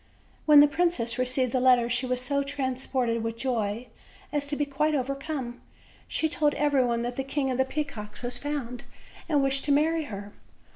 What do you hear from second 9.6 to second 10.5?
to marry her.